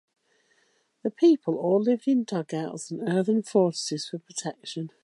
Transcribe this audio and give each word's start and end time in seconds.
The 1.03 1.11
people 1.11 1.57
all 1.57 1.79
lived 1.79 2.07
in 2.07 2.23
dugouts 2.23 2.89
and 2.89 3.07
earthen 3.07 3.43
fortresses 3.43 4.09
for 4.09 4.17
protection. 4.17 4.89